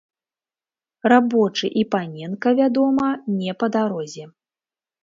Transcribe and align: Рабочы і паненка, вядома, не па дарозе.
Рабочы 1.13 1.67
і 1.83 1.85
паненка, 1.93 2.47
вядома, 2.63 3.07
не 3.39 3.51
па 3.63 3.73
дарозе. 3.79 4.23